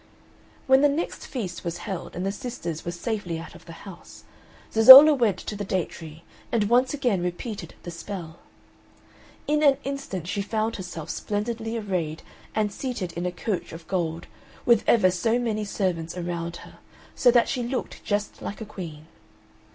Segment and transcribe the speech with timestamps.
[0.65, 4.23] When the next feast was held, and the sisters were safely out of the house,
[4.73, 8.39] Zezolla went to the date tree, and once again repeated the spell.
[9.45, 12.23] In an instant she found herself splendidly arrayed
[12.55, 14.25] and seated in a coach of gold,
[14.65, 16.79] with ever so many servants around her,
[17.13, 19.05] so that she looked just like a queen.